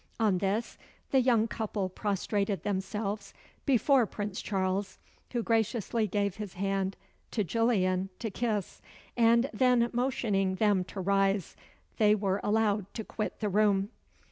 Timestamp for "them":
10.55-10.83